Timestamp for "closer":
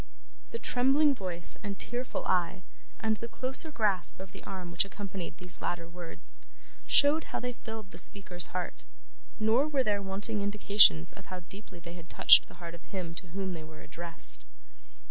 3.27-3.69